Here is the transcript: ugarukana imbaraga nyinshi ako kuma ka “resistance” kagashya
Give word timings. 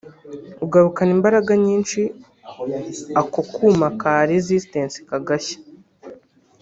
ugarukana 0.65 1.11
imbaraga 1.17 1.51
nyinshi 1.65 1.99
ako 3.21 3.39
kuma 3.53 3.87
ka 3.99 4.13
“resistance” 4.29 4.95
kagashya 5.09 5.57